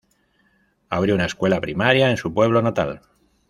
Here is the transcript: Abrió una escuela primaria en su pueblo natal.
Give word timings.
Abrió 0.89 1.13
una 1.13 1.25
escuela 1.25 1.61
primaria 1.61 2.09
en 2.09 2.17
su 2.17 2.33
pueblo 2.33 2.63
natal. 2.63 3.01